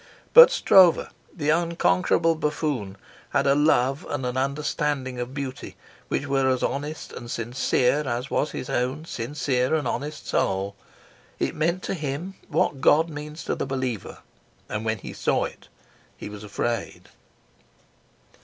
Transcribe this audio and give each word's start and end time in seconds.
But 0.33 0.49
Stroeve, 0.49 1.11
the 1.31 1.51
unconquerable 1.51 2.33
buffoon, 2.33 2.97
had 3.29 3.45
a 3.45 3.53
love 3.53 4.03
and 4.09 4.25
an 4.25 4.35
understanding 4.35 5.19
of 5.19 5.35
beauty 5.35 5.75
which 6.07 6.25
were 6.25 6.49
as 6.49 6.63
honest 6.63 7.13
and 7.13 7.29
sincere 7.29 8.01
as 8.07 8.31
was 8.31 8.49
his 8.49 8.67
own 8.67 9.05
sincere 9.05 9.75
and 9.75 9.87
honest 9.87 10.25
soul. 10.25 10.75
It 11.37 11.53
meant 11.53 11.83
to 11.83 11.93
him 11.93 12.33
what 12.47 12.81
God 12.81 13.11
means 13.11 13.43
to 13.43 13.53
the 13.53 13.67
believer, 13.67 14.23
and 14.67 14.83
when 14.85 14.97
he 14.97 15.13
saw 15.13 15.43
it 15.45 15.67
he 16.17 16.29
was 16.29 16.43
afraid. 16.43 17.09